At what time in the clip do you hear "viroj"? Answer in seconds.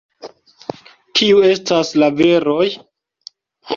2.23-2.67